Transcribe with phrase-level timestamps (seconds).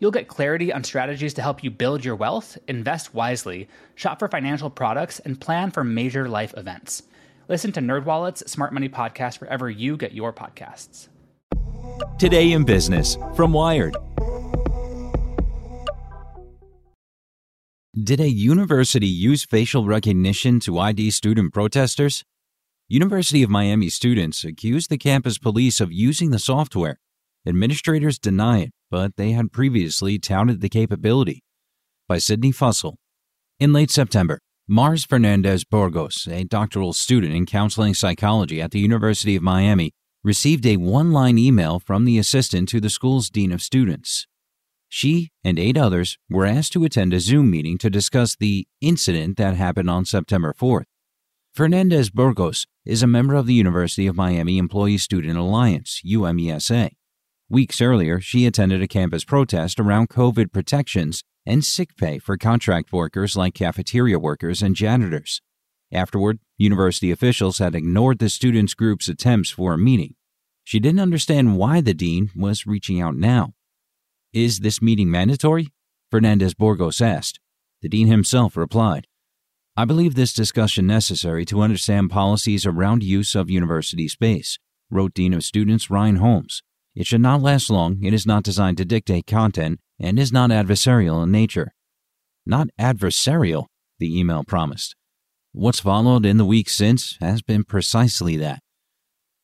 [0.00, 4.28] You'll get clarity on strategies to help you build your wealth, invest wisely, shop for
[4.28, 7.02] financial products, and plan for major life events.
[7.48, 11.08] Listen to NerdWallet's Smart Money Podcast wherever you get your podcasts.
[12.18, 13.96] Today in Business from Wired.
[18.00, 22.22] Did a university use facial recognition to ID student protesters?
[22.86, 27.00] University of Miami students accused the campus police of using the software.
[27.44, 31.42] Administrators deny it, but they had previously touted the capability.
[32.08, 32.96] By Sydney Fussell.
[33.60, 39.34] In late September, Mars Fernandez Burgos, a doctoral student in counseling psychology at the University
[39.34, 43.62] of Miami, received a one line email from the assistant to the school's dean of
[43.62, 44.26] students.
[44.88, 49.36] She and eight others were asked to attend a Zoom meeting to discuss the incident
[49.36, 50.84] that happened on September 4th.
[51.54, 56.90] Fernandez Burgos is a member of the University of Miami Employee Student Alliance, UMESA.
[57.50, 62.92] Weeks earlier, she attended a campus protest around COVID protections and sick pay for contract
[62.92, 65.40] workers like cafeteria workers and janitors.
[65.90, 70.14] Afterward, university officials had ignored the students' group's attempts for a meeting.
[70.62, 73.54] She didn't understand why the dean was reaching out now.
[74.34, 75.68] Is this meeting mandatory?
[76.10, 77.40] Fernandez Burgos asked.
[77.80, 79.06] The dean himself replied,
[79.74, 84.58] I believe this discussion necessary to understand policies around use of university space,
[84.90, 86.62] wrote Dean of Students Ryan Holmes.
[86.98, 90.50] It should not last long, it is not designed to dictate content, and is not
[90.50, 91.72] adversarial in nature.
[92.44, 93.66] Not adversarial,
[94.00, 94.96] the email promised.
[95.52, 98.58] What's followed in the weeks since has been precisely that.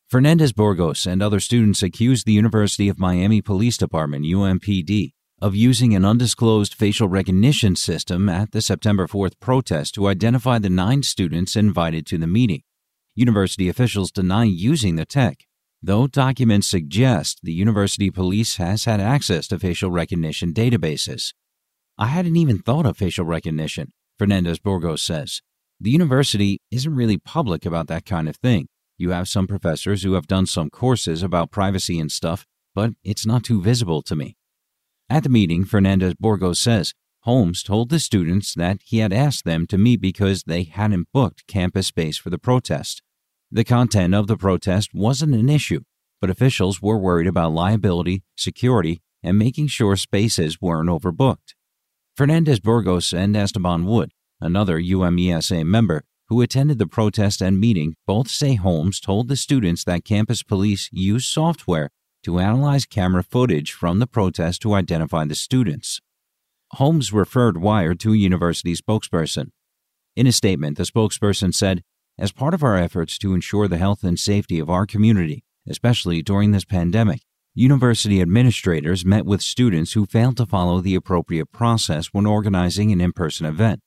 [0.09, 5.95] Fernandez Burgos and other students accused the University of Miami Police Department, UMPD, of using
[5.95, 11.55] an undisclosed facial recognition system at the September 4th protest to identify the nine students
[11.55, 12.63] invited to the meeting.
[13.15, 15.45] University officials deny using the tech
[15.85, 21.31] though documents suggest the university police has had access to facial recognition databases.
[21.95, 25.43] I hadn't even thought of facial recognition, Fernandez Burgos says.
[25.79, 28.67] The university isn't really public about that kind of thing.
[28.97, 33.27] You have some professors who have done some courses about privacy and stuff, but it's
[33.27, 34.37] not too visible to me.
[35.07, 39.67] At the meeting, Fernandez Burgos says Holmes told the students that he had asked them
[39.67, 43.03] to meet because they hadn't booked campus space for the protest.
[43.55, 45.79] The content of the protest wasn't an issue,
[46.19, 51.53] but officials were worried about liability, security, and making sure spaces weren't overbooked.
[52.17, 54.11] Fernandez Burgos and Esteban Wood,
[54.41, 59.85] another UMESA member who attended the protest and meeting, both say Holmes told the students
[59.85, 61.91] that campus police use software
[62.23, 66.01] to analyze camera footage from the protest to identify the students.
[66.73, 69.51] Holmes referred Wired to a university spokesperson.
[70.13, 71.83] In a statement, the spokesperson said,
[72.17, 76.21] as part of our efforts to ensure the health and safety of our community, especially
[76.21, 77.21] during this pandemic,
[77.53, 83.01] university administrators met with students who failed to follow the appropriate process when organizing an
[83.01, 83.81] in person event.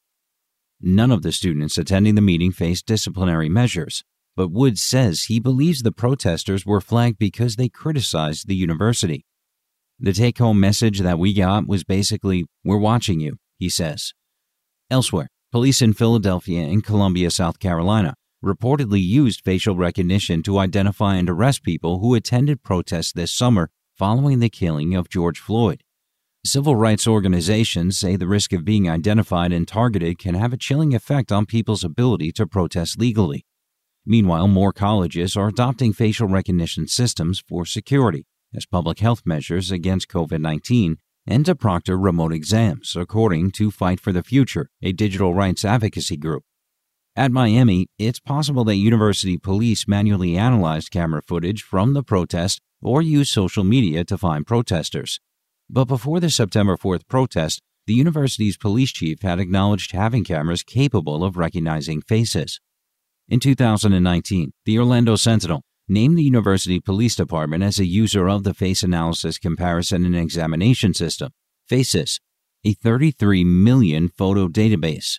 [0.81, 4.05] None of the students attending the meeting faced disciplinary measures,
[4.37, 9.27] but Woods says he believes the protesters were flagged because they criticized the university.
[9.99, 14.13] The take home message that we got was basically, We're watching you, he says.
[14.91, 18.13] Elsewhere, Police in Philadelphia and Columbia, South Carolina,
[18.45, 24.41] reportedly used facial recognition to identify and arrest people who attended protests this summer following
[24.41, 25.83] the killing of George Floyd.
[26.45, 30.95] Civil rights organizations say the risk of being identified and targeted can have a chilling
[30.95, 33.47] effect on people's ability to protest legally.
[34.05, 40.09] Meanwhile, more colleges are adopting facial recognition systems for security as public health measures against
[40.09, 40.99] COVID 19
[41.29, 46.17] and to proctor remote exams, according to Fight for the Future, a digital rights advocacy
[46.17, 46.43] group.
[47.15, 53.03] At Miami, it's possible that university police manually analyzed camera footage from the protest or
[53.03, 55.21] used social media to find protesters.
[55.69, 61.23] But before the September 4th protest, the university's police chief had acknowledged having cameras capable
[61.23, 62.59] of recognizing faces.
[63.29, 68.55] In 2019, the Orlando Sentinel named the University Police Department as a user of the
[68.55, 71.33] Face Analysis Comparison and Examination System,
[71.69, 72.21] FACES,
[72.65, 75.19] a 33 million photo database.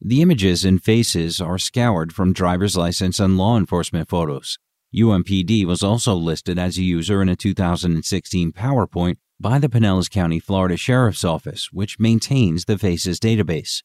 [0.00, 4.58] The images and faces are scoured from driver's license and law enforcement photos.
[4.94, 10.40] UMPD was also listed as a user in a 2016 PowerPoint by the Pinellas County,
[10.40, 13.82] Florida Sheriff's Office, which maintains the Faces database.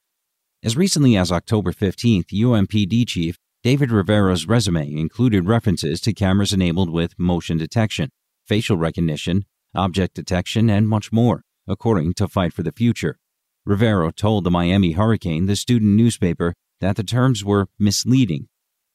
[0.64, 6.91] As recently as October 15th, UMPD Chief David Rivero's resume included references to cameras enabled
[6.91, 8.12] with motion detection,
[8.45, 13.17] facial recognition, object detection, and much more, according to Fight for the Future.
[13.65, 18.50] Rivero told the Miami Hurricane, the student newspaper, that the terms were misleading.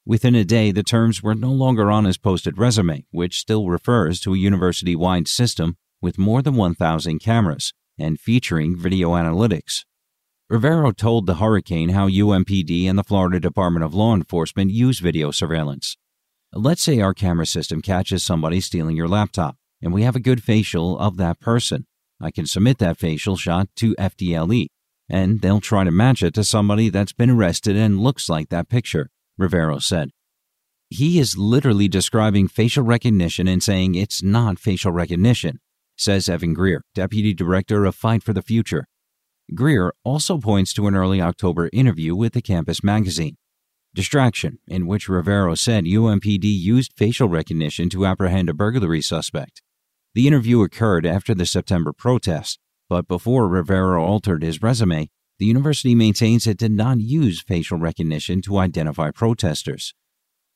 [0.05, 4.21] Within a day, the terms were no longer on his posted resume, which still refers
[4.21, 9.83] to a university wide system with more than 1,000 cameras and featuring video analytics.
[10.51, 15.31] Rivero told the Hurricane how UMPD and the Florida Department of Law Enforcement use video
[15.31, 15.95] surveillance.
[16.51, 20.43] Let's say our camera system catches somebody stealing your laptop, and we have a good
[20.43, 21.87] facial of that person.
[22.19, 24.67] I can submit that facial shot to FDLE,
[25.07, 28.67] and they'll try to match it to somebody that's been arrested and looks like that
[28.67, 30.09] picture, Rivero said.
[30.89, 35.61] He is literally describing facial recognition and saying it's not facial recognition,
[35.95, 38.87] says Evan Greer, Deputy Director of Fight for the Future.
[39.53, 43.35] Greer also points to an early October interview with the campus magazine.
[43.93, 49.61] Distraction, in which Rivero said UMPD used facial recognition to apprehend a burglary suspect.
[50.13, 55.95] The interview occurred after the September protests, but before Rivero altered his resume, the university
[55.95, 59.93] maintains it did not use facial recognition to identify protesters.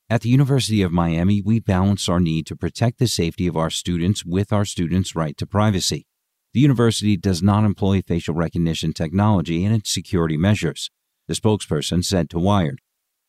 [0.10, 3.70] At the University of Miami, we balance our need to protect the safety of our
[3.70, 6.08] students with our students' right to privacy.
[6.56, 10.90] The university does not employ facial recognition technology in its security measures,
[11.28, 12.80] the spokesperson said to Wired.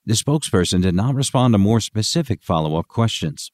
[0.05, 3.51] The spokesperson did not respond to more specific follow up questions.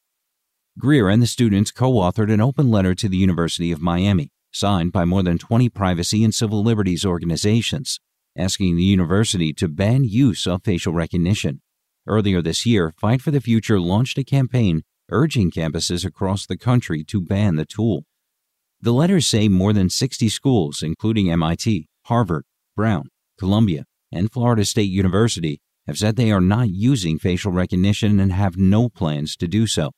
[0.78, 4.92] Greer and the students co authored an open letter to the University of Miami, signed
[4.92, 7.98] by more than 20 privacy and civil liberties organizations,
[8.36, 11.62] asking the university to ban use of facial recognition.
[12.06, 17.02] Earlier this year, Fight for the Future launched a campaign urging campuses across the country
[17.04, 18.04] to ban the tool.
[18.82, 22.44] The letters say more than 60 schools, including MIT, Harvard,
[22.74, 23.04] Brown,
[23.38, 28.56] Columbia, and Florida State University, have said they are not using facial recognition and have
[28.56, 29.92] no plans to do so.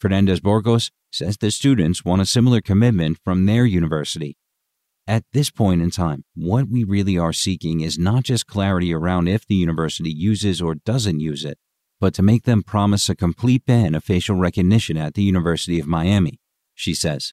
[0.00, 4.38] Fernandez Burgos says the students want a similar commitment from their university.
[5.06, 9.28] At this point in time, what we really are seeking is not just clarity around
[9.28, 11.58] if the university uses or doesn't use it,
[12.00, 15.86] but to make them promise a complete ban of facial recognition at the University of
[15.86, 16.38] Miami,
[16.74, 17.32] she says.